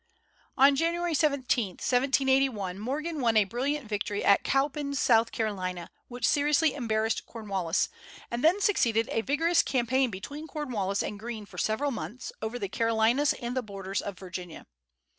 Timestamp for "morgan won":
2.79-3.37